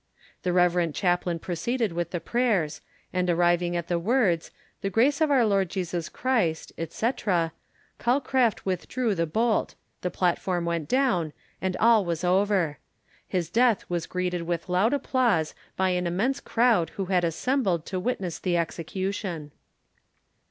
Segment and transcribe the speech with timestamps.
[0.41, 0.91] The rev.
[0.93, 2.81] chaplain proceeded with the prayers,
[3.13, 4.49] and on arriving at the words
[4.81, 7.09] "The grace of our Lord Jesus Christ," &c.,
[7.99, 12.79] Calcraft withdrew the bolt, the platform went down, and all was over.
[13.27, 17.99] His death was greeted with loud applause by an immense crowd who had assembled to
[17.99, 19.51] witness the execution.